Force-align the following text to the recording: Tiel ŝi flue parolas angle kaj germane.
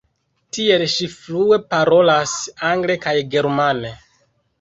Tiel 0.57 0.85
ŝi 0.93 1.09
flue 1.15 1.59
parolas 1.73 2.33
angle 2.71 2.97
kaj 3.05 3.13
germane. 3.37 3.93